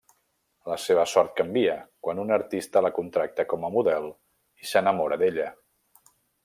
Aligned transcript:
La 0.71 0.77
seva 0.85 1.03
sort 1.11 1.35
canvia 1.41 1.75
quan 2.07 2.23
un 2.25 2.33
artista 2.39 2.85
la 2.87 2.93
contracta 2.97 3.47
com 3.53 3.69
a 3.69 3.73
model 3.79 4.13
i 4.65 4.71
s'enamora 4.71 5.25
d'ella. 5.25 5.51